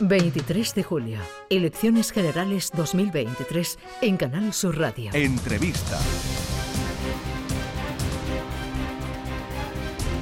23 0.00 0.74
de 0.74 0.82
julio, 0.82 1.18
Elecciones 1.50 2.10
Generales 2.10 2.72
2023 2.74 3.78
en 4.02 4.16
Canal 4.16 4.52
Sur 4.52 4.76
Radio. 4.76 5.12
Entrevista. 5.14 6.00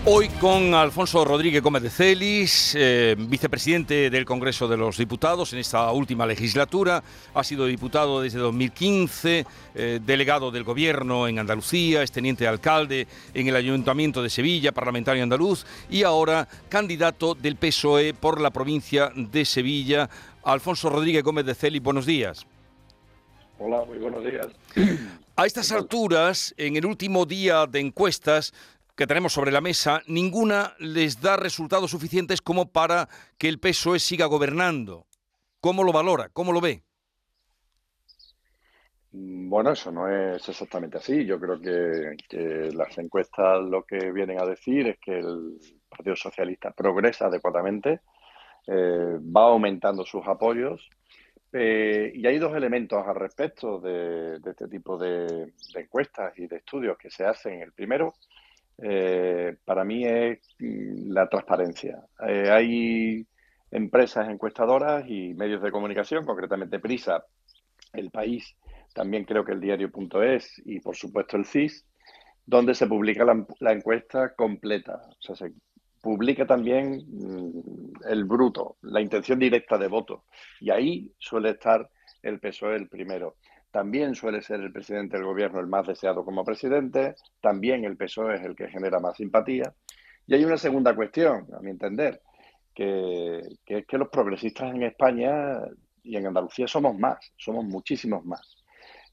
Hoy 0.04 0.29
con 0.41 0.75
Alfonso 0.75 1.25
Rodríguez 1.25 1.62
Gómez 1.62 1.85
de 1.85 1.88
Celis, 1.88 2.75
eh, 2.77 3.15
vicepresidente 3.17 4.11
del 4.11 4.25
Congreso 4.25 4.67
de 4.67 4.77
los 4.77 4.99
Diputados 4.99 5.53
en 5.53 5.61
esta 5.61 5.93
última 5.93 6.26
legislatura. 6.26 7.04
Ha 7.33 7.44
sido 7.44 7.67
diputado 7.67 8.21
desde 8.21 8.40
2015, 8.40 9.47
eh, 9.76 10.01
delegado 10.04 10.51
del 10.51 10.65
Gobierno 10.65 11.29
en 11.29 11.38
Andalucía, 11.38 12.03
es 12.03 12.11
teniente 12.11 12.49
alcalde 12.49 13.07
en 13.33 13.47
el 13.47 13.54
Ayuntamiento 13.54 14.25
de 14.25 14.30
Sevilla, 14.30 14.72
parlamentario 14.72 15.22
andaluz 15.22 15.65
y 15.88 16.03
ahora 16.03 16.48
candidato 16.69 17.37
del 17.37 17.55
PSOE 17.55 18.12
por 18.12 18.41
la 18.41 18.51
provincia 18.51 19.12
de 19.15 19.45
Sevilla. 19.45 20.11
Alfonso 20.43 20.91
Rodríguez 20.91 21.23
Gómez 21.23 21.47
de 21.47 21.55
Celis, 21.55 21.80
buenos 21.80 22.07
días. 22.07 22.45
Hola, 23.61 23.84
muy 23.87 23.98
buenos 23.98 24.25
días. 24.25 24.48
A 25.34 25.47
estas 25.47 25.73
alturas, 25.73 26.53
en 26.59 26.77
el 26.77 26.84
último 26.84 27.25
día 27.25 27.66
de 27.66 27.80
encuestas, 27.80 28.53
que 28.96 29.06
tenemos 29.06 29.32
sobre 29.32 29.52
la 29.52 29.60
mesa, 29.60 30.02
ninguna 30.06 30.74
les 30.78 31.20
da 31.20 31.37
resultados 31.37 31.91
suficientes 31.91 32.42
como 32.42 32.70
para 32.70 33.09
que 33.38 33.48
el 33.48 33.59
PSOE 33.59 33.98
siga 33.98 34.27
gobernando. 34.27 35.06
¿Cómo 35.60 35.84
lo 35.84 35.92
valora? 35.92 36.28
¿Cómo 36.32 36.52
lo 36.52 36.60
ve? 36.60 36.82
Bueno, 39.15 39.73
eso 39.73 39.92
no 39.92 40.09
es 40.09 40.48
exactamente 40.48 40.96
así. 40.96 41.27
Yo 41.27 41.38
creo 41.38 41.60
que, 41.60 42.70
las 42.74 42.96
encuestas 42.96 43.62
lo 43.62 43.84
que 43.84 44.10
vienen 44.10 44.41
a 44.41 44.46
decir 44.46 44.88
es 44.88 44.98
que 44.98 45.18
el 45.18 45.59
Partido 45.88 46.16
Socialista 46.16 46.70
progresa 46.70 47.27
adecuadamente, 47.27 48.01
eh, 48.66 49.18
va 49.20 49.43
aumentando 49.43 50.04
sus 50.06 50.27
apoyos. 50.27 50.88
Eh, 51.52 52.12
y 52.15 52.27
hay 52.27 52.38
dos 52.38 52.56
elementos 52.56 53.06
al 53.06 53.15
respecto 53.15 53.79
de, 53.79 54.40
este 54.43 54.66
tipo 54.68 54.96
de, 54.96 55.52
encuestas 55.74 56.32
y 56.38 56.46
de 56.46 56.56
estudios 56.56 56.96
que 56.96 57.10
se 57.10 57.27
hacen. 57.27 57.60
El 57.60 57.73
primero 57.73 58.15
eh, 58.85 59.57
para 59.65 59.85
mí 59.85 60.05
es 60.05 60.41
mm, 60.59 61.13
la 61.13 61.29
transparencia. 61.29 62.02
Eh, 62.27 62.51
hay 62.51 63.27
empresas 63.71 64.28
encuestadoras 64.28 65.05
y 65.08 65.34
medios 65.34 65.62
de 65.62 65.70
comunicación, 65.70 66.27
concretamente 66.27 66.80
Prisa, 66.80 67.24
El 67.92 68.11
País, 68.11 68.56
también 68.92 69.24
creo 69.24 69.44
que 69.44 69.52
el 69.52 69.61
diario.es 69.61 70.61
y 70.64 70.80
por 70.80 70.97
supuesto 70.97 71.36
el 71.36 71.47
CIS, 71.47 71.86
donde 72.44 72.74
se 72.74 72.86
publica 72.86 73.24
la, 73.24 73.72
encuesta 73.72 74.34
completa. 74.34 75.00
O 75.08 75.22
sea, 75.22 75.36
se 75.36 75.52
publica 76.00 76.44
también 76.44 77.05
mm, 77.06 78.08
el 78.08 78.24
bruto, 78.24 78.77
la 78.83 79.00
intención 79.00 79.39
directa 79.39 79.78
de 79.78 79.86
voto. 79.86 80.24
Y 80.61 80.70
ahí 80.70 81.12
suele 81.19 81.50
estar 81.50 81.89
el 82.22 82.41
PSOE 82.41 82.77
el 82.77 82.89
primero. 82.89 83.36
También 83.72 84.14
suele 84.14 84.42
ser 84.42 84.60
el 84.60 84.70
presidente 84.70 85.16
del 85.16 85.24
gobierno 85.24 85.58
el 85.58 85.66
más 85.66 85.86
deseado 85.86 86.26
como 86.26 86.44
presidente, 86.44 87.14
también 87.40 87.86
el 87.86 87.96
PSOE 87.96 88.34
es 88.34 88.42
el 88.42 88.54
que 88.54 88.68
genera 88.68 89.00
más 89.00 89.16
simpatía. 89.16 89.74
Y 90.26 90.34
hay 90.34 90.44
una 90.44 90.58
segunda 90.58 90.94
cuestión, 90.94 91.46
a 91.56 91.60
mi 91.60 91.70
entender, 91.70 92.20
que, 92.74 93.40
es 93.64 93.86
que 93.86 93.98
los 93.98 94.10
progresistas 94.10 94.74
en 94.74 94.82
España 94.82 95.58
y 96.02 96.16
en 96.16 96.26
Andalucía 96.26 96.68
somos 96.68 96.98
más, 96.98 97.32
somos 97.38 97.64
muchísimos 97.64 98.22
más. 98.26 98.62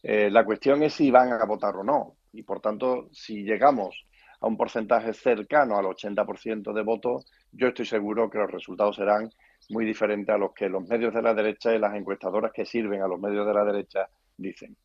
Eh, 0.04 0.30
la 0.30 0.44
cuestión 0.44 0.84
es 0.84 0.94
si 0.94 1.10
van 1.10 1.32
a 1.32 1.46
votar 1.46 1.78
o 1.78 1.84
no. 1.84 2.18
Y 2.34 2.44
por 2.44 2.60
tanto, 2.60 3.08
si 3.14 3.44
llegamos 3.44 4.06
a 4.42 4.48
un 4.48 4.58
porcentaje 4.58 5.14
cercano 5.14 5.78
al 5.78 5.86
80% 5.86 6.74
de 6.74 6.84
votos, 6.84 7.32
yo 7.54 7.70
estoy 7.70 7.86
seguro 7.86 8.30
que 8.30 8.40
los 8.40 8.52
resultados 8.52 8.98
serán 8.98 9.32
muy 9.70 9.86
diferentes 9.86 10.36
a 10.36 10.38
los 10.38 10.54
que 10.54 10.68
los 10.68 10.86
medios 10.86 11.14
de 11.14 11.22
la 11.22 11.34
derecha 11.34 11.74
y 11.74 11.80
las 11.80 11.96
encuestadoras 11.96 12.52
que 12.52 12.66
sirven 12.66 13.02
a 13.02 13.08
los 13.08 13.22
medios 13.22 13.48
de 13.48 13.54
la 13.54 13.64
derecha 13.64 14.10
dicen. 14.40 14.76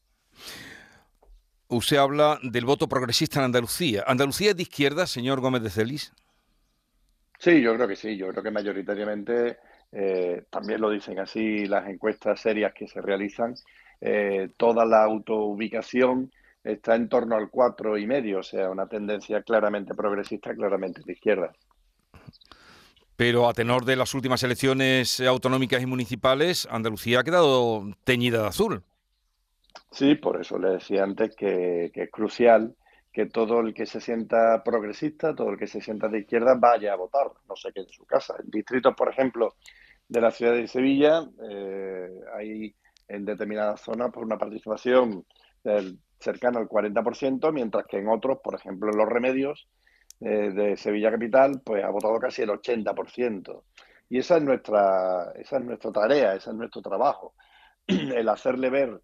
Usted 1.68 1.96
habla 1.96 2.38
del 2.42 2.64
voto 2.64 2.88
progresista 2.88 3.40
en 3.40 3.46
Andalucía. 3.46 4.04
¿Andalucía 4.06 4.50
es 4.50 4.56
de 4.56 4.62
izquierda, 4.62 5.06
señor 5.06 5.40
Gómez 5.40 5.62
de 5.62 5.70
Celis? 5.70 6.12
Sí, 7.38 7.60
yo 7.60 7.74
creo 7.74 7.88
que 7.88 7.96
sí. 7.96 8.16
Yo 8.16 8.28
creo 8.28 8.42
que 8.42 8.50
mayoritariamente 8.50 9.58
eh, 9.90 10.44
también 10.50 10.80
lo 10.80 10.90
dicen 10.90 11.18
así 11.18 11.66
las 11.66 11.88
encuestas 11.88 12.40
serias 12.40 12.72
que 12.74 12.86
se 12.86 13.00
realizan. 13.00 13.54
Eh, 14.00 14.50
toda 14.56 14.84
la 14.84 15.04
autoubicación 15.04 16.30
está 16.62 16.94
en 16.94 17.08
torno 17.08 17.36
al 17.36 17.50
cuatro 17.50 17.96
y 17.98 18.06
medio, 18.06 18.40
o 18.40 18.42
sea, 18.42 18.70
una 18.70 18.86
tendencia 18.86 19.42
claramente 19.42 19.94
progresista, 19.94 20.54
claramente 20.54 21.02
de 21.04 21.12
izquierda. 21.12 21.52
Pero 23.16 23.48
a 23.48 23.54
tenor 23.54 23.84
de 23.84 23.96
las 23.96 24.14
últimas 24.14 24.42
elecciones 24.42 25.20
autonómicas 25.20 25.82
y 25.82 25.86
municipales, 25.86 26.66
Andalucía 26.70 27.20
ha 27.20 27.24
quedado 27.24 27.84
teñida 28.04 28.42
de 28.42 28.48
azul. 28.48 28.82
Sí, 29.94 30.16
por 30.16 30.40
eso 30.40 30.58
le 30.58 30.70
decía 30.70 31.04
antes 31.04 31.36
que, 31.36 31.92
es 31.94 32.10
crucial 32.10 32.74
que 33.12 33.26
todo 33.26 33.60
el 33.60 33.72
que 33.72 33.86
se 33.86 34.00
sienta 34.00 34.60
progresista, 34.64 35.36
todo 35.36 35.50
el 35.50 35.56
que 35.56 35.68
se 35.68 35.80
sienta 35.80 36.08
de 36.08 36.18
izquierda, 36.18 36.56
vaya 36.56 36.92
a 36.92 36.96
votar, 36.96 37.30
no 37.48 37.54
sé 37.54 37.72
qué 37.72 37.82
en 37.82 37.88
su 37.88 38.04
casa. 38.04 38.34
En 38.42 38.50
distritos, 38.50 38.92
por 38.96 39.08
ejemplo, 39.08 39.54
de 40.08 40.20
la 40.20 40.32
ciudad 40.32 40.54
de 40.54 40.66
Sevilla, 40.66 41.24
eh, 41.48 42.08
hay 42.36 42.74
en 43.06 43.24
determinadas 43.24 43.82
zonas 43.82 44.08
por 44.08 44.14
pues, 44.14 44.26
una 44.26 44.38
participación 44.38 45.24
cercana 46.18 46.58
al 46.58 46.68
40%, 46.68 47.52
mientras 47.52 47.86
que 47.86 47.98
en 47.98 48.08
otros, 48.08 48.38
por 48.42 48.56
ejemplo, 48.56 48.90
en 48.90 48.98
los 48.98 49.08
remedios 49.08 49.68
eh, 50.20 50.50
de 50.50 50.76
Sevilla 50.76 51.12
Capital, 51.12 51.62
pues 51.64 51.84
ha 51.84 51.90
votado 51.90 52.18
casi 52.18 52.42
el 52.42 52.50
80%. 52.50 53.62
Y 54.10 54.18
esa 54.18 54.38
es 54.38 54.42
nuestra, 54.42 55.32
esa 55.36 55.58
es 55.58 55.64
nuestra 55.64 55.92
tarea, 55.92 56.34
ese 56.34 56.50
es 56.50 56.56
nuestro 56.56 56.82
trabajo, 56.82 57.34
el 57.86 58.28
hacerle 58.28 58.70
ver 58.70 59.00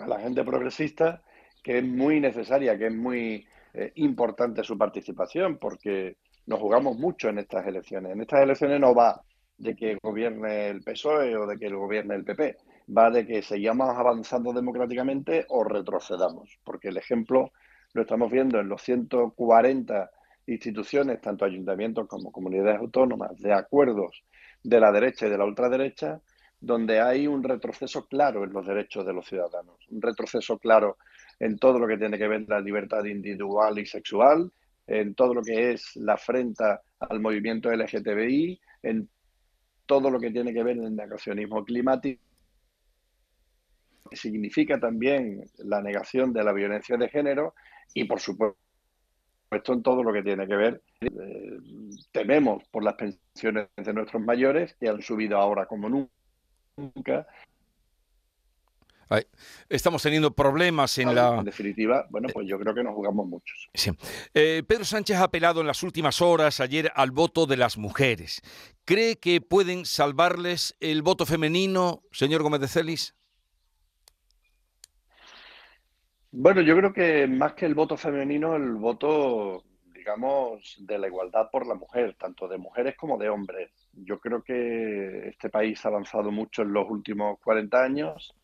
a 0.00 0.06
la 0.06 0.20
gente 0.20 0.44
progresista 0.44 1.22
que 1.62 1.78
es 1.78 1.84
muy 1.84 2.20
necesaria, 2.20 2.78
que 2.78 2.86
es 2.86 2.94
muy 2.94 3.46
eh, 3.74 3.92
importante 3.96 4.64
su 4.64 4.76
participación, 4.78 5.58
porque 5.58 6.16
nos 6.46 6.58
jugamos 6.58 6.96
mucho 6.96 7.28
en 7.28 7.38
estas 7.38 7.66
elecciones. 7.66 8.12
En 8.12 8.20
estas 8.20 8.42
elecciones 8.42 8.80
no 8.80 8.94
va 8.94 9.20
de 9.58 9.76
que 9.76 9.98
gobierne 10.02 10.68
el 10.68 10.82
PSOE 10.82 11.36
o 11.36 11.46
de 11.46 11.58
que 11.58 11.68
gobierne 11.68 12.14
el 12.14 12.24
PP, 12.24 12.56
va 12.96 13.10
de 13.10 13.26
que 13.26 13.42
sigamos 13.42 13.90
avanzando 13.90 14.52
democráticamente 14.52 15.44
o 15.48 15.64
retrocedamos, 15.64 16.58
porque 16.64 16.88
el 16.88 16.96
ejemplo 16.96 17.52
lo 17.92 18.02
estamos 18.02 18.30
viendo 18.30 18.58
en 18.58 18.68
los 18.68 18.82
140 18.82 20.10
instituciones, 20.46 21.20
tanto 21.20 21.44
ayuntamientos 21.44 22.08
como 22.08 22.32
comunidades 22.32 22.80
autónomas, 22.80 23.36
de 23.36 23.52
acuerdos 23.52 24.24
de 24.62 24.80
la 24.80 24.90
derecha 24.92 25.26
y 25.26 25.30
de 25.30 25.38
la 25.38 25.44
ultraderecha, 25.44 26.20
donde 26.60 27.00
hay 27.00 27.26
un 27.26 27.42
retroceso 27.42 28.06
claro 28.06 28.44
en 28.44 28.52
los 28.52 28.66
derechos 28.66 29.06
de 29.06 29.14
los 29.14 29.26
ciudadanos, 29.26 29.76
un 29.88 30.02
retroceso 30.02 30.58
claro 30.58 30.98
en 31.38 31.58
todo 31.58 31.78
lo 31.78 31.86
que 31.86 31.96
tiene 31.96 32.18
que 32.18 32.28
ver 32.28 32.44
la 32.48 32.60
libertad 32.60 33.04
individual 33.04 33.78
y 33.78 33.86
sexual, 33.86 34.52
en 34.86 35.14
todo 35.14 35.34
lo 35.34 35.42
que 35.42 35.72
es 35.72 35.96
la 35.96 36.14
afrenta 36.14 36.82
al 36.98 37.20
movimiento 37.20 37.70
LGTBI, 37.72 38.60
en 38.82 39.08
todo 39.86 40.10
lo 40.10 40.20
que 40.20 40.30
tiene 40.30 40.52
que 40.52 40.62
ver 40.62 40.76
el 40.76 40.94
negacionismo 40.94 41.64
climático, 41.64 42.22
que 44.10 44.16
significa 44.16 44.78
también 44.78 45.44
la 45.58 45.80
negación 45.80 46.32
de 46.32 46.44
la 46.44 46.52
violencia 46.52 46.96
de 46.96 47.08
género 47.08 47.54
y, 47.94 48.04
por 48.04 48.20
supuesto, 48.20 48.58
en 49.50 49.82
todo 49.82 50.02
lo 50.02 50.12
que 50.12 50.22
tiene 50.22 50.46
que 50.46 50.56
ver, 50.56 50.82
eh, 51.00 51.58
tememos 52.12 52.62
por 52.70 52.84
las 52.84 52.94
pensiones 52.94 53.68
de 53.76 53.92
nuestros 53.94 54.22
mayores 54.22 54.74
que 54.78 54.88
han 54.88 55.00
subido 55.00 55.38
ahora 55.38 55.66
como 55.66 55.88
nunca 55.88 56.19
nunca. 56.80 57.26
Estamos 59.68 60.02
teniendo 60.02 60.32
problemas 60.32 60.96
en 60.98 61.14
la... 61.14 61.38
En 61.38 61.44
definitiva, 61.44 62.06
bueno, 62.10 62.28
pues 62.32 62.46
yo 62.46 62.58
creo 62.60 62.72
que 62.74 62.84
nos 62.84 62.94
jugamos 62.94 63.26
muchos. 63.26 63.68
Sí. 63.74 63.90
Eh, 64.34 64.62
Pedro 64.66 64.84
Sánchez 64.84 65.16
ha 65.16 65.24
apelado 65.24 65.60
en 65.60 65.66
las 65.66 65.82
últimas 65.82 66.22
horas, 66.22 66.60
ayer, 66.60 66.92
al 66.94 67.10
voto 67.10 67.46
de 67.46 67.56
las 67.56 67.76
mujeres. 67.76 68.40
¿Cree 68.84 69.16
que 69.16 69.40
pueden 69.40 69.84
salvarles 69.84 70.76
el 70.78 71.02
voto 71.02 71.26
femenino, 71.26 72.02
señor 72.12 72.42
Gómez 72.42 72.60
de 72.60 72.68
Celis? 72.68 73.16
Bueno, 76.30 76.60
yo 76.60 76.76
creo 76.76 76.92
que 76.92 77.26
más 77.26 77.54
que 77.54 77.66
el 77.66 77.74
voto 77.74 77.96
femenino, 77.96 78.54
el 78.54 78.74
voto, 78.74 79.64
digamos, 79.92 80.76
de 80.78 80.98
la 80.98 81.08
igualdad 81.08 81.50
por 81.50 81.66
la 81.66 81.74
mujer, 81.74 82.14
tanto 82.16 82.46
de 82.46 82.58
mujeres 82.58 82.94
como 82.96 83.18
de 83.18 83.28
hombres. 83.28 83.72
Yo 83.92 84.18
creo 84.18 84.42
que 84.42 85.28
este 85.28 85.50
país 85.50 85.84
ha 85.84 85.88
avanzado 85.88 86.30
mucho 86.30 86.62
en 86.62 86.72
los 86.72 86.88
últimos 86.88 87.38
40 87.40 87.82
años 87.82 88.34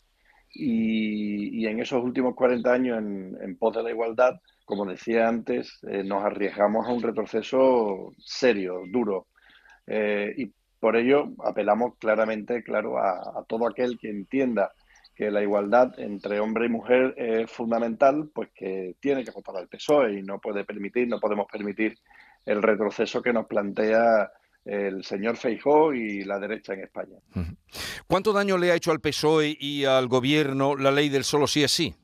y, 0.51 1.67
en 1.67 1.81
esos 1.81 2.03
últimos 2.03 2.35
40 2.35 2.73
años 2.73 2.99
en, 2.99 3.57
pos 3.59 3.77
de 3.77 3.83
la 3.83 3.91
igualdad, 3.91 4.41
como 4.65 4.87
decía 4.87 5.29
antes, 5.29 5.79
eh, 5.89 6.03
nos 6.03 6.25
arriesgamos 6.25 6.87
a 6.87 6.93
un 6.93 7.03
retroceso 7.03 8.13
serio, 8.19 8.83
duro. 8.91 9.27
Eh, 9.87 10.35
y 10.37 10.53
por 10.81 10.97
ello 10.97 11.33
apelamos 11.45 11.97
claramente, 11.99 12.63
claro, 12.63 12.99
a, 12.99 13.45
todo 13.49 13.67
aquel 13.69 13.99
que 13.99 14.11
entienda 14.11 14.73
que 15.15 15.31
la 15.31 15.43
igualdad 15.43 15.99
entre 15.99 16.41
hombre 16.41 16.67
y 16.67 16.69
mujer 16.69 17.15
es 17.17 17.51
fundamental, 17.51 18.31
pues 18.35 18.51
que 18.55 18.97
tiene 19.01 19.25
que 19.25 19.31
votar 19.31 19.57
al 19.57 19.69
PSOE 19.69 20.19
y 20.19 20.23
no 20.23 20.39
puede 20.39 20.65
permitir, 20.65 21.09
no 21.09 21.19
podemos 21.19 21.47
permitir 21.51 21.99
el 22.45 22.63
retroceso 22.63 23.23
que 23.23 23.33
nos 23.33 23.47
plantea 23.47 24.31
el 24.67 25.05
señor 25.05 25.37
Feijó 25.37 25.95
y 25.95 26.25
la 26.25 26.39
derecha 26.39 26.75
en 26.75 26.81
España. 26.81 27.17
¿Cuánto 28.07 28.33
daño 28.33 28.59
le 28.59 28.73
ha 28.73 28.75
hecho 28.75 28.91
al 28.91 29.01
PSOE 29.01 29.57
y 29.59 29.85
al 29.85 30.09
gobierno 30.09 30.77
la 30.77 30.91
ley 30.91 31.09
del 31.09 31.25
solo 31.25 31.47
sí 31.47 31.63
es 31.63 31.71
sí? 31.71 31.95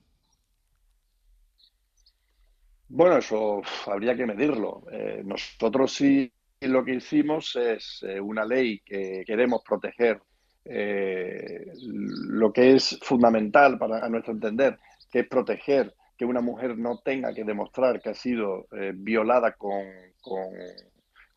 Bueno, 2.89 3.19
eso 3.19 3.63
habría 3.87 4.15
que 4.15 4.27
medirlo. 4.27 4.85
Eh, 4.93 5.23
nosotros 5.25 5.93
sí 5.93 6.31
lo 6.61 6.85
que 6.85 6.95
hicimos 6.95 7.57
es 7.57 8.05
eh, 8.07 8.21
una 8.21 8.45
ley 8.45 8.81
que 8.81 9.25
queremos 9.27 9.63
proteger 9.67 10.21
eh, 10.65 11.73
lo 11.81 12.53
que 12.53 12.75
es 12.75 12.99
fundamental 13.03 13.79
para 13.79 14.05
a 14.05 14.09
nuestro 14.09 14.33
entender, 14.33 14.79
que 15.11 15.21
es 15.21 15.27
proteger 15.27 15.95
que 16.17 16.25
una 16.25 16.41
mujer 16.41 16.79
no 16.79 17.01
tenga 17.03 17.35
que 17.35 17.43
demostrar 17.45 18.01
que 18.01 18.11
ha 18.11 18.15
sido 18.15 18.69
violada 18.95 19.53
con, 19.53 19.83
con, 20.21 20.53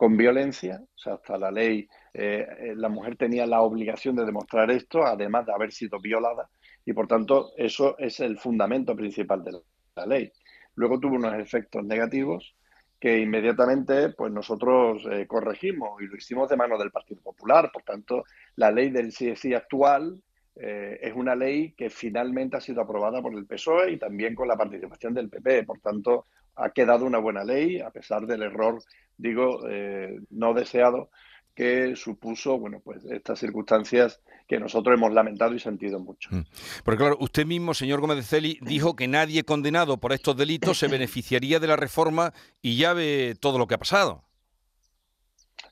violencia. 0.09 0.81
O 0.95 0.97
sea, 0.97 1.13
hasta 1.15 1.37
la 1.37 1.51
ley, 1.51 1.87
la 2.13 2.89
mujer 2.89 3.17
tenía 3.17 3.45
la 3.45 3.61
obligación 3.61 4.15
de 4.15 4.25
demostrar 4.25 4.71
esto, 4.71 5.03
además 5.03 5.45
de 5.45 5.53
haber 5.53 5.71
sido 5.71 5.99
violada, 5.99 6.49
y 6.85 6.93
por 6.93 7.07
tanto 7.07 7.51
eso 7.57 7.97
es 7.97 8.19
el 8.19 8.37
fundamento 8.37 8.95
principal 8.95 9.43
de 9.43 9.59
la 9.95 10.05
ley. 10.05 10.31
Luego 10.75 10.99
tuvo 10.99 11.15
unos 11.15 11.33
efectos 11.35 11.83
negativos 11.83 12.55
que 12.99 13.19
inmediatamente 13.19 14.09
pues 14.09 14.31
nosotros 14.31 15.05
eh, 15.11 15.27
corregimos 15.27 16.01
y 16.01 16.07
lo 16.07 16.15
hicimos 16.15 16.49
de 16.49 16.57
mano 16.57 16.77
del 16.77 16.91
Partido 16.91 17.21
Popular. 17.21 17.69
Por 17.71 17.83
tanto, 17.83 18.23
la 18.55 18.71
ley 18.71 18.89
del 18.89 19.09
CSI 19.09 19.53
actual 19.53 20.21
eh, 20.55 20.99
es 21.01 21.13
una 21.13 21.35
ley 21.35 21.73
que 21.73 21.89
finalmente 21.89 22.57
ha 22.57 22.61
sido 22.61 22.81
aprobada 22.81 23.21
por 23.21 23.33
el 23.33 23.45
PSOE 23.45 23.91
y 23.91 23.97
también 23.97 24.35
con 24.35 24.47
la 24.47 24.57
participación 24.57 25.13
del 25.13 25.29
PP. 25.29 25.63
Por 25.63 25.79
tanto, 25.79 26.25
ha 26.55 26.69
quedado 26.71 27.05
una 27.05 27.19
buena 27.19 27.43
ley, 27.43 27.79
a 27.79 27.89
pesar 27.89 28.25
del 28.25 28.43
error, 28.43 28.81
digo, 29.17 29.67
eh, 29.69 30.19
no 30.29 30.53
deseado 30.53 31.09
que 31.55 31.95
supuso, 31.95 32.59
bueno, 32.59 32.81
pues 32.83 33.05
estas 33.05 33.39
circunstancias 33.39 34.19
que 34.45 34.59
nosotros 34.59 34.97
hemos 34.97 35.13
lamentado 35.13 35.55
y 35.55 35.59
sentido 35.59 35.99
mucho. 35.99 36.29
Mm. 36.31 36.41
Porque 36.83 36.97
claro, 36.97 37.17
usted 37.21 37.45
mismo, 37.45 37.73
señor 37.73 38.01
Gómez 38.01 38.17
de 38.17 38.23
Celi, 38.23 38.59
dijo 38.61 38.95
que 38.95 39.07
nadie 39.07 39.43
condenado 39.43 39.97
por 39.97 40.11
estos 40.11 40.35
delitos 40.35 40.77
se 40.77 40.89
beneficiaría 40.89 41.59
de 41.59 41.67
la 41.67 41.77
reforma 41.77 42.33
y 42.61 42.77
ya 42.77 42.93
ve 42.93 43.35
todo 43.39 43.57
lo 43.57 43.67
que 43.67 43.75
ha 43.75 43.79
pasado. 43.79 44.23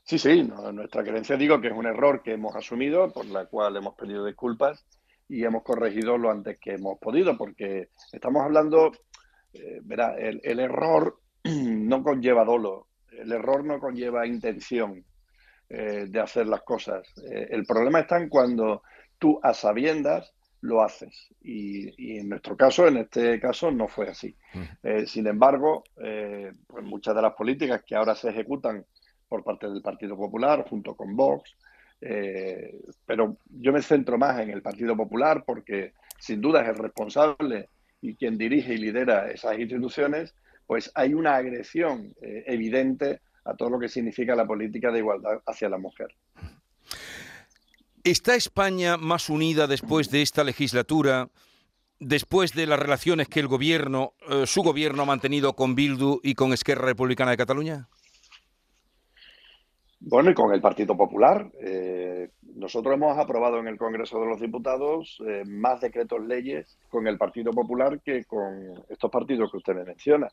Sí, 0.04 0.18
sí, 0.18 0.42
nuestra 0.72 1.02
creencia 1.02 1.36
digo 1.36 1.60
que 1.60 1.68
es 1.68 1.74
un 1.74 1.86
error 1.86 2.22
que 2.22 2.32
hemos 2.32 2.54
asumido, 2.56 3.10
por 3.12 3.26
la 3.26 3.46
cual 3.46 3.76
hemos 3.76 3.94
pedido 3.94 4.24
disculpas 4.24 4.84
y 5.28 5.44
hemos 5.44 5.62
corregido 5.62 6.18
lo 6.18 6.30
antes 6.30 6.58
que 6.58 6.72
hemos 6.72 6.98
podido, 6.98 7.36
porque 7.38 7.88
estamos 8.12 8.42
hablando, 8.42 8.92
eh, 9.54 9.80
verá, 9.82 10.16
el, 10.16 10.40
el 10.44 10.60
error 10.60 11.20
no 11.44 12.02
conlleva 12.02 12.44
dolo, 12.44 12.88
el 13.10 13.32
error 13.32 13.64
no 13.64 13.78
conlleva 13.78 14.26
intención, 14.26 15.04
eh, 15.70 16.06
de 16.08 16.20
hacer 16.20 16.46
las 16.46 16.62
cosas. 16.62 17.08
Eh, 17.16 17.48
el 17.50 17.64
problema 17.64 18.00
está 18.00 18.18
en 18.18 18.28
cuando 18.28 18.82
tú 19.18 19.40
a 19.42 19.54
sabiendas 19.54 20.34
lo 20.60 20.82
haces. 20.82 21.32
Y, 21.40 22.18
en 22.18 22.28
nuestro 22.28 22.54
caso, 22.56 22.86
en 22.86 22.98
este 22.98 23.40
caso, 23.40 23.70
no 23.70 23.88
fue 23.88 24.08
así. 24.08 24.34
Sin 25.06 25.26
embargo, 25.26 25.84
pues 25.94 26.84
muchas 26.84 27.14
de 27.14 27.20
las 27.20 27.34
políticas 27.34 27.82
que 27.84 27.94
ahora 27.94 28.14
se 28.14 28.30
ejecutan 28.30 28.84
por 29.28 29.44
parte 29.44 29.68
del 29.68 29.82
Partido 29.82 30.16
Popular, 30.16 30.64
junto 30.68 30.94
con 30.94 31.14
Vox, 31.14 31.54
pero 33.04 33.36
yo 33.50 33.72
me 33.72 33.82
centro 33.82 34.16
más 34.16 34.40
en 34.40 34.50
el 34.50 34.62
Partido 34.62 34.96
Popular 34.96 35.44
porque 35.44 35.92
sin 36.18 36.40
duda 36.40 36.62
es 36.62 36.68
el 36.68 36.76
responsable 36.76 37.68
y 38.04 38.16
quien 38.16 38.36
dirige 38.36 38.74
y 38.74 38.78
lidera 38.78 39.30
esas 39.30 39.58
instituciones, 39.58 40.34
pues 40.66 40.90
hay 40.94 41.14
una 41.14 41.36
agresión 41.36 42.14
evidente 42.20 43.20
a 43.44 43.54
todo 43.54 43.70
lo 43.70 43.78
que 43.78 43.88
significa 43.88 44.34
la 44.36 44.46
política 44.46 44.92
de 44.92 44.98
igualdad 44.98 45.40
hacia 45.46 45.70
la 45.70 45.78
mujer. 45.78 46.14
¿Está 48.02 48.34
España 48.34 48.98
más 48.98 49.30
unida 49.30 49.66
después 49.66 50.10
de 50.10 50.20
esta 50.20 50.44
legislatura, 50.44 51.30
después 51.98 52.52
de 52.52 52.66
las 52.66 52.78
relaciones 52.78 53.28
que 53.28 53.40
el 53.40 53.48
gobierno, 53.48 54.12
eh, 54.28 54.46
su 54.46 54.62
gobierno 54.62 55.04
ha 55.04 55.06
mantenido 55.06 55.54
con 55.54 55.74
Bildu 55.74 56.20
y 56.22 56.34
con 56.34 56.52
Esquerra 56.52 56.84
Republicana 56.84 57.30
de 57.30 57.38
Cataluña? 57.38 57.88
Bueno, 60.06 60.30
y 60.30 60.34
con 60.34 60.52
el 60.52 60.60
Partido 60.60 60.94
Popular. 60.94 61.50
Eh, 61.58 62.28
nosotros 62.56 62.94
hemos 62.94 63.16
aprobado 63.16 63.58
en 63.58 63.68
el 63.68 63.78
Congreso 63.78 64.20
de 64.20 64.26
los 64.26 64.38
Diputados 64.38 65.18
eh, 65.26 65.44
más 65.46 65.80
decretos 65.80 66.22
leyes 66.26 66.78
con 66.90 67.06
el 67.06 67.16
Partido 67.16 67.52
Popular 67.52 67.98
que 68.02 68.24
con 68.26 68.84
estos 68.90 69.10
partidos 69.10 69.50
que 69.50 69.56
usted 69.56 69.74
me 69.74 69.84
menciona. 69.84 70.28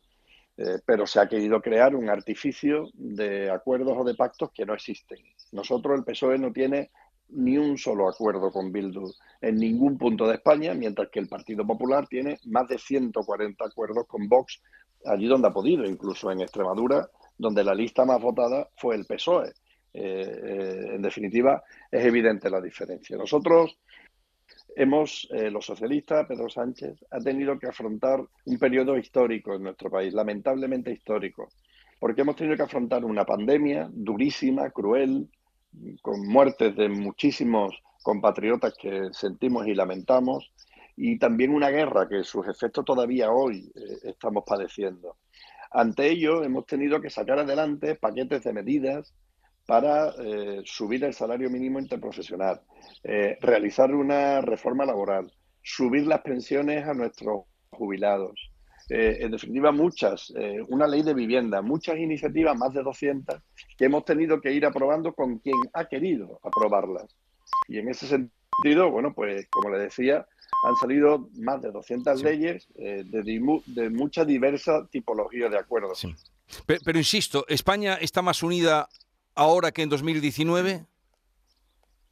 Eh, 0.58 0.80
pero 0.86 1.08
se 1.08 1.22
ha 1.22 1.30
querido 1.30 1.62
crear 1.62 1.96
un 1.96 2.10
artificio 2.10 2.90
de 2.96 3.50
acuerdos 3.50 3.98
o 3.98 4.04
de 4.04 4.14
pactos 4.14 4.52
que 4.52 4.66
no 4.66 4.74
existen. 4.74 5.20
Nosotros, 5.54 5.98
el 5.98 6.04
PSOE, 6.04 6.38
no 6.38 6.52
tiene 6.52 6.92
ni 7.30 7.58
un 7.58 7.78
solo 7.78 8.10
acuerdo 8.10 8.52
con 8.52 8.74
Bildu 8.74 9.10
en 9.40 9.56
ningún 9.56 9.98
punto 9.98 10.28
de 10.28 10.36
España, 10.36 10.74
mientras 10.74 11.08
que 11.10 11.20
el 11.20 11.30
Partido 11.30 11.66
Popular 11.66 12.08
tiene 12.10 12.40
más 12.48 12.68
de 12.68 12.78
140 12.78 13.64
acuerdos 13.64 14.06
con 14.06 14.28
Vox 14.28 14.62
allí 15.06 15.28
donde 15.28 15.48
ha 15.48 15.54
podido, 15.54 15.86
incluso 15.86 16.30
en 16.30 16.42
Extremadura, 16.42 17.10
donde 17.42 17.64
la 17.64 17.74
lista 17.74 18.06
más 18.06 18.22
votada 18.22 18.70
fue 18.78 18.96
el 18.96 19.06
PSOE. 19.06 19.52
Eh, 19.94 20.42
eh, 20.44 20.96
en 20.96 21.02
definitiva, 21.02 21.64
es 21.92 22.06
evidente 22.06 22.50
la 22.50 22.62
diferencia. 22.62 23.18
Nosotros 23.18 23.78
hemos, 24.76 25.28
eh, 25.32 25.50
los 25.50 25.66
socialistas, 25.66 26.28
Pedro 26.28 26.50
Sánchez, 26.50 27.04
ha 27.10 27.20
tenido 27.20 27.58
que 27.58 27.68
afrontar 27.68 28.24
un 28.46 28.60
periodo 28.60 28.96
histórico 28.96 29.56
en 29.56 29.64
nuestro 29.64 29.90
país, 29.90 30.14
lamentablemente 30.14 30.92
histórico, 30.92 31.50
porque 32.00 32.22
hemos 32.22 32.36
tenido 32.36 32.56
que 32.56 32.64
afrontar 32.64 33.04
una 33.04 33.26
pandemia 33.26 33.90
durísima, 33.92 34.70
cruel, 34.70 35.28
con 36.02 36.28
muertes 36.28 36.76
de 36.76 36.90
muchísimos 36.90 37.82
compatriotas 38.04 38.74
que 38.80 39.10
sentimos 39.14 39.68
y 39.68 39.74
lamentamos, 39.74 40.52
y 40.96 41.18
también 41.18 41.54
una 41.54 41.70
guerra 41.70 42.08
que 42.08 42.24
sus 42.24 42.48
efectos 42.48 42.86
todavía 42.86 43.32
hoy 43.32 43.72
estamos 44.04 44.44
padeciendo. 44.46 45.16
Ante 45.72 46.10
ello, 46.10 46.44
hemos 46.44 46.66
tenido 46.66 47.00
que 47.00 47.10
sacar 47.10 47.40
adelante 47.40 47.96
paquetes 47.96 48.44
de 48.44 48.52
medidas 48.52 49.14
para 49.66 50.10
eh, 50.20 50.62
subir 50.66 51.04
el 51.06 51.14
salario 51.14 51.50
mínimo 51.50 51.80
interprofesional, 51.80 52.62
eh, 53.04 53.38
realizar 53.40 53.96
una 53.96 54.42
reforma 54.42 54.86
laboral, 54.86 55.32
subir 55.62 56.06
las 56.08 56.22
pensiones 56.22 56.86
a 56.86 56.94
nuestros 56.94 57.44
jubilados. 57.70 58.52
Eh, 58.90 59.20
en 59.22 59.32
definitiva, 59.32 59.72
muchas, 59.72 60.34
una 60.68 60.86
ley 60.88 61.04
de 61.04 61.14
vivienda, 61.14 61.62
muchas 61.62 61.98
iniciativas, 61.98 62.58
más 62.58 62.74
de 62.74 62.84
200, 62.84 63.40
que 63.78 63.86
hemos 63.86 64.04
tenido 64.04 64.42
que 64.42 64.52
ir 64.52 64.66
aprobando 64.66 65.14
con 65.14 65.40
quien 65.40 65.56
ha 65.72 65.86
querido 65.86 66.42
aprobarlas. 66.44 67.16
Y 67.70 67.78
en 67.78 67.88
ese 67.88 68.08
sentido, 68.08 68.92
bueno, 68.92 69.14
pues 69.14 69.48
como 69.50 69.70
le 69.70 69.80
decía, 69.80 70.28
han 70.64 70.76
salido 70.76 71.30
más 71.40 71.62
de 71.62 71.72
200 71.72 72.22
leyes 72.24 72.68
de, 72.76 73.04
de, 73.04 73.90
mucha 73.90 74.26
diversa 74.26 74.88
tipología 74.88 75.50
de 75.50 75.58
acuerdos. 75.58 76.06
pero, 76.66 76.98
insisto, 76.98 77.46
España 77.48 77.96
está 77.96 78.22
más 78.22 78.44
unida 78.44 78.88
ahora 79.36 79.72
que 79.72 79.82
en 79.82 79.90
2019? 79.90 80.86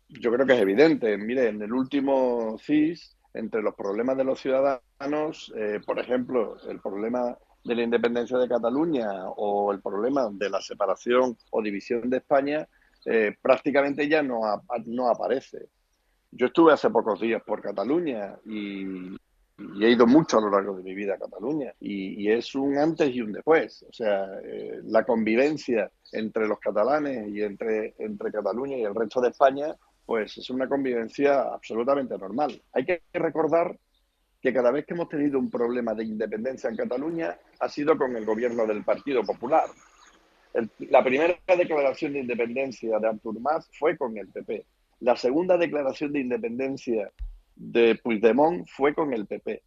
Yo 0.10 0.31
creo 0.31 0.46
que 0.46 0.53
es 0.53 0.62
evidente. 0.62 1.17
Mire, 1.17 1.50
en 1.50 1.62
el 1.62 1.72
último 1.72 2.58
CIS, 2.60 3.15
entre 3.34 3.62
los 3.62 3.75
problemas 3.75 4.17
de 4.17 4.24
los 4.24 4.39
ciudadanos, 4.39 5.53
eh, 5.55 5.79
por 5.86 6.00
ejemplo, 6.00 6.58
el 6.67 6.79
problema 6.79 7.38
de 7.63 7.75
la 7.75 7.84
independencia 7.84 8.38
de 8.38 8.48
Cataluña 8.48 9.10
o 9.36 9.72
el 9.72 9.81
problema 9.81 10.29
de 10.31 10.50
la 10.50 10.62
separación 10.62 11.38
o 11.51 11.62
división 11.62 12.10
de 12.10 12.17
España, 12.17 12.67
eh, 13.05 13.36
prácticamente 13.41 14.08
ya 14.08 14.24
no, 14.24 14.41
no 14.86 15.10
aparece. 15.10 15.69
Yo 16.31 16.48
estuve 16.48 16.74
hace 16.74 16.89
pocos 16.89 17.19
días 17.19 17.41
por 17.43 17.62
Cataluña 17.62 18.38
y, 18.45 19.15
y 19.75 19.86
he 19.86 19.91
ido 19.91 20.07
mucho 20.07 20.38
a 20.38 20.41
lo 20.41 20.50
largo 20.50 20.75
de 20.77 20.83
mi 20.83 20.93
vida 20.93 21.15
a 21.15 21.19
Cataluña 21.19 21.74
y, 21.79 22.29
es 22.31 22.55
un 22.55 22.77
antes 22.77 23.13
y 23.13 23.21
un 23.21 23.31
después. 23.31 23.83
O 23.89 23.93
sea, 23.93 24.27
eh, 24.43 24.79
la 24.83 25.03
convivencia 25.03 25.91
entre 26.12 26.48
los 26.48 26.59
catalanes 26.59 27.27
y 27.29 27.41
entre, 27.41 27.95
entre 28.00 28.31
Cataluña 28.31 28.77
y 28.77 28.83
el 28.83 28.95
resto 28.95 29.21
de 29.21 29.29
España, 29.29 29.75
pues 30.05 30.38
es 30.38 30.50
una 30.50 30.67
convivencia 30.67 31.41
absolutamente 31.41 32.17
normal. 32.17 32.62
Hay 32.74 32.86
que 32.86 33.01
recordar 33.13 33.77
que 34.41 34.53
cada 34.53 34.71
vez 34.71 34.86
que 34.86 34.93
hemos 34.93 35.09
tenido 35.09 35.38
un 35.38 35.50
problema 35.50 35.93
de 35.93 36.05
independencia 36.05 36.69
en 36.69 36.77
Cataluña 36.77 37.38
ha 37.59 37.69
sido 37.69 37.98
con 37.98 38.15
el 38.15 38.25
gobierno 38.25 38.65
del 38.65 38.83
Partido 38.83 39.24
Popular. 39.24 39.65
la 40.79 41.03
primera 41.03 41.38
declaración 41.57 42.13
de 42.13 42.19
independencia 42.19 42.98
de 43.00 43.07
Artur 43.07 43.39
Mas 43.39 43.69
fue 43.77 43.98
con 43.98 44.17
el 44.17 44.29
PP. 44.29 44.65
La 45.00 45.15
segunda 45.15 45.58
declaración 45.58 46.12
de 46.12 46.20
independencia 46.20 47.12
de 47.56 47.96
Puigdemont 47.96 48.68
fue 48.68 48.94
con 48.94 49.13
el 49.13 49.27
PP. 49.27 49.63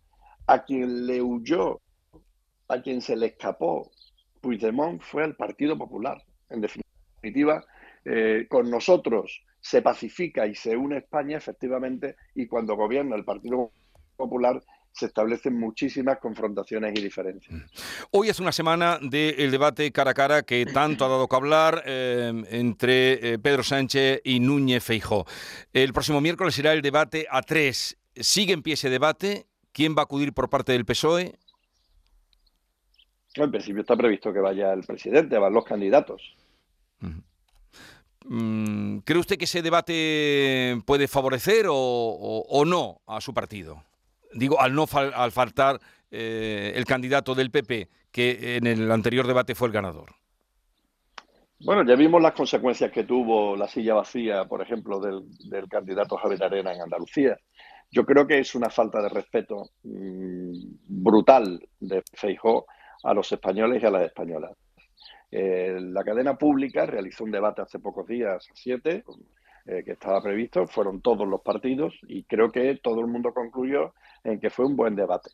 A 0.46 0.64
quien 0.64 1.06
le 1.06 1.22
huyó, 1.22 1.80
a 2.68 2.82
quien 2.82 3.00
se 3.00 3.16
le 3.16 3.26
escapó 3.26 3.90
Puigdemont 4.40 5.00
fue 5.00 5.24
al 5.24 5.36
Partido 5.36 5.78
Popular. 5.78 6.22
En 6.50 6.60
definitiva, 6.60 7.64
eh, 8.04 8.46
con 8.50 8.70
nosotros 8.70 9.42
se 9.60 9.80
pacifica 9.80 10.46
y 10.46 10.54
se 10.54 10.76
une 10.76 10.98
España 10.98 11.38
efectivamente 11.38 12.16
y 12.34 12.46
cuando 12.46 12.76
gobierna 12.76 13.16
el 13.16 13.24
Partido 13.24 13.70
Popular 14.16 14.60
se 14.92 15.06
establecen 15.06 15.58
muchísimas 15.58 16.18
confrontaciones 16.18 16.98
y 16.98 17.02
diferencias. 17.02 17.52
Mm. 17.52 17.64
Hoy 18.10 18.28
es 18.28 18.40
una 18.40 18.52
semana 18.52 18.98
del 19.00 19.50
debate 19.50 19.90
cara 19.92 20.12
a 20.12 20.14
cara 20.14 20.42
que 20.42 20.66
tanto 20.66 21.04
ha 21.04 21.08
dado 21.08 21.28
que 21.28 21.36
hablar 21.36 21.82
eh, 21.86 22.32
entre 22.50 23.32
eh, 23.32 23.38
Pedro 23.38 23.62
Sánchez 23.62 24.20
y 24.24 24.40
Núñez 24.40 24.84
Feijó. 24.84 25.26
El 25.72 25.92
próximo 25.92 26.20
miércoles 26.20 26.54
será 26.54 26.72
el 26.72 26.82
debate 26.82 27.26
a 27.30 27.42
tres. 27.42 27.96
¿Sigue 28.14 28.52
en 28.52 28.62
pie 28.62 28.74
ese 28.74 28.90
debate? 28.90 29.46
¿Quién 29.72 29.96
va 29.96 30.02
a 30.02 30.04
acudir 30.04 30.32
por 30.32 30.50
parte 30.50 30.72
del 30.72 30.84
PSOE? 30.84 31.34
En 33.34 33.50
principio 33.50 33.80
está 33.80 33.96
previsto 33.96 34.32
que 34.32 34.40
vaya 34.40 34.72
el 34.72 34.82
presidente, 34.82 35.38
van 35.38 35.54
los 35.54 35.64
candidatos. 35.64 36.34
Mm, 38.24 38.98
¿Cree 38.98 39.18
usted 39.18 39.36
que 39.36 39.46
ese 39.46 39.62
debate 39.62 40.80
puede 40.86 41.08
favorecer 41.08 41.66
o, 41.68 42.62
no 42.66 43.00
a 43.06 43.20
su 43.20 43.34
partido? 43.34 43.82
Digo, 44.34 44.60
al 44.60 44.74
no 44.74 44.86
al 44.92 45.32
faltar 45.32 45.80
eh, 46.10 46.72
el 46.74 46.84
candidato 46.84 47.34
del 47.34 47.50
PP, 47.50 47.88
que 48.10 48.56
en 48.56 48.66
el 48.66 48.90
anterior 48.90 49.26
debate 49.26 49.54
fue 49.54 49.68
el 49.68 49.74
ganador. 49.74 50.10
Bueno, 51.64 51.84
ya 51.86 51.94
vimos 51.94 52.20
las 52.20 52.32
consecuencias 52.32 52.90
que 52.90 53.04
tuvo 53.04 53.54
la 53.56 53.68
silla 53.68 53.94
vacía, 53.94 54.44
por 54.46 54.60
ejemplo, 54.60 54.98
del, 55.00 55.68
candidato 55.68 56.16
Javier 56.16 56.42
Arena 56.42 56.74
en 56.74 56.82
Andalucía. 56.82 57.38
Yo 57.90 58.04
creo 58.04 58.26
que 58.26 58.40
es 58.40 58.54
una 58.54 58.68
falta 58.68 59.00
de 59.00 59.08
respeto 59.08 59.70
mm, 59.84 60.52
brutal 60.88 61.60
de 61.78 62.02
Feijó 62.14 62.66
a 63.04 63.14
los 63.14 63.30
españoles 63.30 63.82
y 63.82 63.86
a 63.86 63.90
las 63.90 64.02
españolas. 64.02 64.52
Eh, 65.30 65.78
la 65.80 66.02
cadena 66.02 66.36
pública 66.36 66.84
realizó 66.84 67.24
un 67.24 67.30
debate 67.30 67.62
hace 67.62 67.78
pocos 67.78 68.06
días, 68.06 68.46
siete, 68.54 69.04
eh, 69.66 69.82
que 69.84 69.92
estaba 69.92 70.22
previsto, 70.22 70.66
fueron 70.66 71.00
todos 71.00 71.26
los 71.26 71.40
partidos 71.40 71.94
y 72.08 72.24
creo 72.24 72.50
que 72.50 72.80
todo 72.82 73.00
el 73.00 73.06
mundo 73.06 73.32
concluyó 73.32 73.94
en 74.24 74.40
que 74.40 74.50
fue 74.50 74.66
un 74.66 74.76
buen 74.76 74.96
debate. 74.96 75.30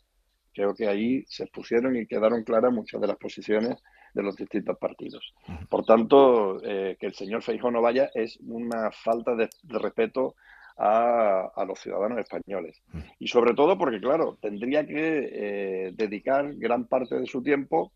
Creo 0.52 0.74
que 0.74 0.88
ahí 0.88 1.24
se 1.28 1.44
expusieron 1.44 1.96
y 1.96 2.06
quedaron 2.06 2.44
claras 2.44 2.72
muchas 2.72 3.00
de 3.00 3.06
las 3.06 3.16
posiciones 3.16 3.82
de 4.12 4.22
los 4.22 4.36
distintos 4.36 4.76
partidos. 4.78 5.34
Por 5.70 5.84
tanto, 5.84 6.62
eh, 6.64 6.96
que 6.98 7.06
el 7.06 7.14
señor 7.14 7.42
Feijó 7.42 7.70
no 7.70 7.80
vaya 7.80 8.10
es 8.14 8.38
una 8.40 8.90
falta 8.90 9.34
de, 9.34 9.48
respeto 9.64 10.34
a, 10.76 11.64
los 11.66 11.78
ciudadanos 11.80 12.18
españoles. 12.18 12.82
Y 13.18 13.28
sobre 13.28 13.54
todo 13.54 13.78
porque, 13.78 14.00
claro, 14.00 14.38
tendría 14.40 14.86
que 14.86 15.92
dedicar 15.94 16.54
gran 16.54 16.86
parte 16.86 17.18
de 17.18 17.26
su 17.26 17.42
tiempo 17.42 17.92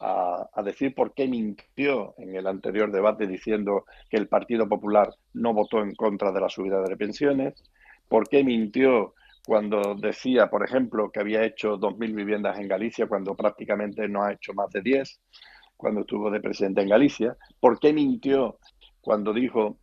a, 0.00 0.62
decir 0.64 0.94
por 0.94 1.14
qué 1.14 1.28
mintió 1.28 2.14
en 2.18 2.34
el 2.34 2.46
anterior 2.46 2.90
debate 2.90 3.26
diciendo 3.26 3.84
que 4.10 4.16
el 4.16 4.28
Partido 4.28 4.68
Popular 4.68 5.14
no 5.32 5.54
votó 5.54 5.80
en 5.82 5.94
contra 5.94 6.32
de 6.32 6.40
la 6.40 6.48
subida 6.48 6.82
de 6.82 6.96
pensiones, 6.96 7.54
por 8.08 8.28
qué 8.28 8.44
mintió 8.44 9.14
cuando 9.46 9.94
decía, 9.94 10.48
por 10.48 10.64
ejemplo, 10.64 11.10
que 11.10 11.20
había 11.20 11.44
hecho 11.44 11.78
2.000 11.78 12.14
viviendas 12.14 12.58
en 12.58 12.68
Galicia 12.68 13.06
cuando 13.06 13.34
prácticamente 13.34 14.08
no 14.08 14.22
ha 14.22 14.32
hecho 14.32 14.54
más 14.54 14.70
de 14.70 14.80
10 14.80 15.20
cuando 15.76 16.00
estuvo 16.00 16.30
de 16.30 16.40
presidente 16.40 16.80
en 16.80 16.88
Galicia, 16.88 17.36
por 17.60 17.78
qué 17.78 17.92
mintió 17.92 18.58
cuando 19.00 19.32
dijo 19.32 19.78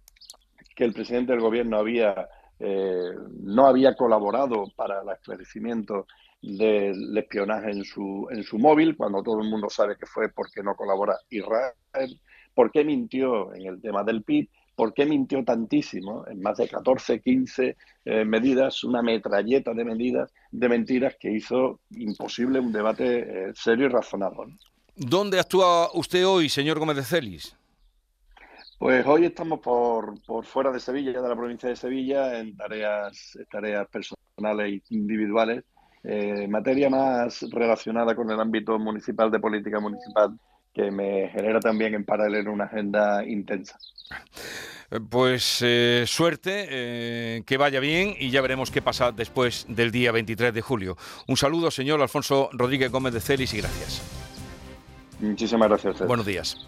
que 0.75 0.83
el 0.83 0.93
presidente 0.93 1.33
del 1.33 1.41
gobierno 1.41 1.77
había 1.77 2.27
eh, 2.63 3.15
no 3.39 3.65
había 3.65 3.95
colaborado 3.95 4.65
para 4.75 5.01
el 5.01 5.09
esclarecimiento 5.09 6.05
del 6.41 7.17
espionaje 7.17 7.71
en 7.71 7.83
su, 7.83 8.27
en 8.31 8.43
su 8.43 8.57
móvil, 8.57 8.97
cuando 8.97 9.21
todo 9.21 9.41
el 9.41 9.49
mundo 9.49 9.69
sabe 9.69 9.95
que 9.97 10.05
fue 10.05 10.29
porque 10.29 10.63
no 10.63 10.75
colabora 10.75 11.15
Israel, 11.29 12.19
por 12.53 12.71
qué 12.71 12.83
mintió 12.83 13.53
en 13.53 13.67
el 13.67 13.81
tema 13.81 14.03
del 14.03 14.23
PIB, 14.23 14.49
por 14.75 14.93
qué 14.93 15.05
mintió 15.05 15.43
tantísimo 15.43 16.25
en 16.27 16.41
más 16.41 16.57
de 16.57 16.67
14, 16.67 17.21
15 17.21 17.77
eh, 18.05 18.25
medidas, 18.25 18.83
una 18.83 19.01
metralleta 19.01 19.73
de 19.73 19.85
medidas, 19.85 20.33
de 20.51 20.69
mentiras 20.69 21.15
que 21.19 21.31
hizo 21.31 21.79
imposible 21.91 22.59
un 22.59 22.71
debate 22.71 23.49
eh, 23.49 23.51
serio 23.53 23.85
y 23.85 23.89
razonado. 23.89 24.45
¿Dónde 24.95 25.39
actúa 25.39 25.89
usted 25.93 26.25
hoy, 26.25 26.49
señor 26.49 26.79
Gómez 26.79 26.95
de 26.97 27.03
Celis? 27.03 27.55
Pues 28.79 29.05
hoy 29.05 29.25
estamos 29.25 29.59
por, 29.59 30.19
por 30.23 30.43
fuera 30.43 30.71
de 30.71 30.79
Sevilla, 30.79 31.21
de 31.21 31.29
la 31.29 31.35
provincia 31.35 31.69
de 31.69 31.75
Sevilla, 31.75 32.39
en 32.39 32.57
tareas, 32.57 33.37
tareas 33.51 33.87
personales 33.87 34.81
e 34.89 34.95
individuales 34.95 35.63
eh, 36.03 36.47
materia 36.47 36.89
más 36.89 37.45
relacionada 37.51 38.15
con 38.15 38.29
el 38.31 38.39
ámbito 38.39 38.77
municipal 38.79 39.29
de 39.29 39.39
política 39.39 39.79
municipal 39.79 40.37
que 40.73 40.89
me 40.89 41.29
genera 41.29 41.59
también 41.59 41.93
en 41.93 42.05
paralelo 42.05 42.51
una 42.51 42.65
agenda 42.65 43.25
intensa. 43.25 43.77
Pues 45.09 45.61
eh, 45.61 46.03
suerte, 46.05 46.67
eh, 46.69 47.43
que 47.45 47.57
vaya 47.57 47.79
bien 47.79 48.13
y 48.19 48.29
ya 48.29 48.41
veremos 48.41 48.71
qué 48.71 48.81
pasa 48.81 49.11
después 49.11 49.65
del 49.69 49.91
día 49.91 50.11
23 50.11 50.53
de 50.53 50.61
julio. 50.61 50.97
Un 51.27 51.37
saludo, 51.37 51.71
señor 51.71 52.01
Alfonso 52.01 52.49
Rodríguez 52.51 52.91
Gómez 52.91 53.13
de 53.13 53.21
Celis 53.21 53.53
y 53.53 53.57
gracias. 53.59 54.01
Muchísimas 55.19 55.69
gracias. 55.69 56.05
Buenos 56.05 56.25
días. 56.25 56.67